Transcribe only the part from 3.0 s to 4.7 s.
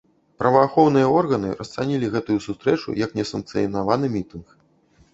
як несанкцыянаваны мітынг.